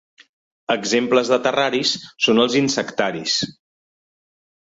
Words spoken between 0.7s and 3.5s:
Exemples de terraris són els insectaris.